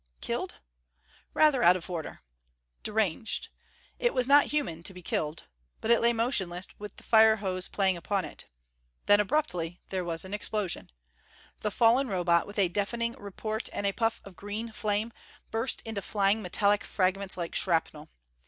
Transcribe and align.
Killed? 0.19 0.55
Rather, 1.35 1.61
out 1.61 1.75
of 1.75 1.87
order: 1.87 2.21
deranged: 2.81 3.49
it 3.99 4.15
was 4.15 4.27
not 4.27 4.45
human, 4.47 4.81
to 4.81 4.95
be 4.95 5.03
killed. 5.03 5.43
But 5.79 5.91
it 5.91 6.01
lay 6.01 6.11
motionless, 6.11 6.65
with 6.79 6.95
the 6.95 7.03
fire 7.03 7.35
hose 7.35 7.67
playing 7.67 7.97
upon 7.97 8.25
it. 8.25 8.45
Then 9.05 9.19
abruptly 9.19 9.79
there 9.89 10.03
was 10.03 10.25
an 10.25 10.33
explosion. 10.33 10.89
The 11.59 11.69
fallen 11.69 12.07
Robot, 12.07 12.47
with 12.47 12.57
a 12.57 12.67
deafening 12.67 13.13
report 13.19 13.69
and 13.71 13.85
a 13.85 13.91
puff 13.91 14.21
of 14.25 14.35
green 14.35 14.71
flame, 14.71 15.13
burst 15.51 15.81
into 15.85 16.01
flying 16.01 16.41
metallic 16.41 16.83
fragments 16.83 17.37
like 17.37 17.53
shrapnel. 17.53 18.09